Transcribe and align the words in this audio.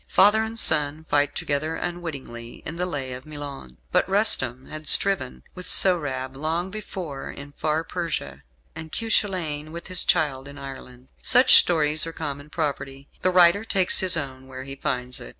Father 0.07 0.41
and 0.41 0.57
son 0.57 1.03
fight 1.07 1.35
together 1.35 1.75
unwittingly 1.75 2.63
in 2.65 2.77
"The 2.77 2.87
Lay 2.87 3.13
of 3.13 3.27
Milon"; 3.27 3.77
but 3.91 4.09
Rustum 4.09 4.65
had 4.65 4.87
striven 4.87 5.43
with 5.53 5.67
Sohrab 5.67 6.35
long 6.35 6.71
before 6.71 7.29
in 7.29 7.51
far 7.51 7.83
Persia, 7.83 8.41
and 8.75 8.91
Cuchulain 8.91 9.71
with 9.71 9.89
his 9.89 10.03
child 10.03 10.47
in 10.47 10.57
Ireland. 10.57 11.09
Such 11.21 11.53
stories 11.53 12.07
are 12.07 12.13
common 12.13 12.49
property. 12.49 13.09
The 13.21 13.29
writer 13.29 13.63
takes 13.63 13.99
his 13.99 14.17
own 14.17 14.47
where 14.47 14.63
he 14.63 14.75
finds 14.75 15.21
it. 15.21 15.29